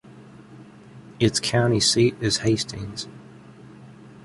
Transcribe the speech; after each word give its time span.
Its 1.19 1.39
county 1.39 1.79
seat 1.79 2.15
is 2.21 2.37
Hastings. 2.37 3.07